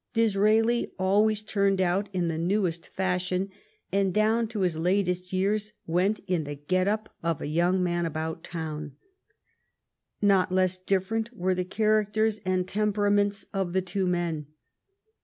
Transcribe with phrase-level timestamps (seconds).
[0.13, 3.51] Disraeli always turned out in the newest fashion,
[3.91, 8.07] and down to his latest years went in the get up of a young man
[8.07, 8.93] about town.
[10.19, 14.47] Not less different were the characters and temperaments of the two men.